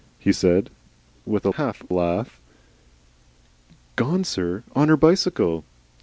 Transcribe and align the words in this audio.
he 0.17 0.33
said 0.33 0.71
with 1.27 1.45
a 1.45 1.51
half 1.57 1.83
laugh. 1.91 2.41
"Gone, 3.95 4.23
sir. 4.23 4.63
On 4.75 4.89
her 4.89 4.97
bicycle." 4.97 5.63